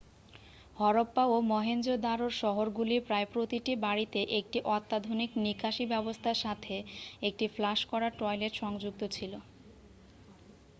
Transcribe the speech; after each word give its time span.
হরপ্পা 0.77 1.23
ও 1.27 1.47
মহেঞ্জো-দারোর 1.51 2.33
শহরগুলির 2.41 3.05
প্রায় 3.07 3.27
প্রতিটি 3.33 3.73
বাড়িতে 3.85 4.19
একটি 4.39 4.59
অত্যাধুনিক 4.69 5.29
নিকাশী 5.43 5.85
ব্যবস্থার 5.93 6.37
সাথে 6.39 6.75
একটি 7.21 7.45
ফ্লাশ 7.55 7.79
করা 7.91 8.07
টয়লেট 8.19 8.53
সংযুক্ত 8.61 9.01
ছিল 9.15 9.33